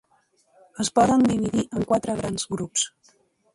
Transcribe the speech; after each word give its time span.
Es 0.83 0.89
poden 0.99 1.27
dividir 1.33 1.65
en 1.79 1.87
quatre 1.93 2.17
grans 2.23 2.51
grups. 2.57 2.89